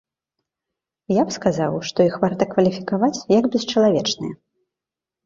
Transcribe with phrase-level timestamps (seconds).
[1.21, 4.33] Я б сказаў, што іх варта кваліфікаваць як бесчалавечныя.